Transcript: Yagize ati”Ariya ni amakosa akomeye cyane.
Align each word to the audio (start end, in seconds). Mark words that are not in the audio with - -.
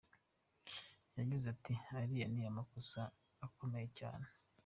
Yagize 1.17 1.45
ati”Ariya 1.53 2.25
ni 2.33 2.41
amakosa 2.51 3.01
akomeye 3.45 3.87
cyane. 3.99 4.25